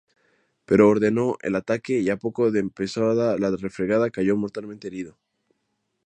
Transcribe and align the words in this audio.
Pero 0.65 0.89
ordenó 0.89 1.37
el 1.43 1.55
ataque, 1.55 1.99
y 1.99 2.09
a 2.09 2.17
poco 2.17 2.49
de 2.49 2.59
empezada 2.59 3.37
la 3.37 3.55
refriega 3.55 4.09
cayó 4.09 4.35
mortalmente 4.35 4.87
herido. 4.87 5.19